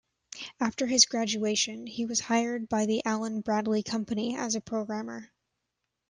After 0.59 0.87
his 0.87 1.05
graduation, 1.05 1.85
he 1.85 2.07
was 2.07 2.21
hired 2.21 2.67
by 2.67 2.87
the 2.87 3.05
Allen-Bradley 3.05 3.83
company 3.83 4.35
as 4.35 4.55
a 4.55 4.59
programmer. 4.61 5.31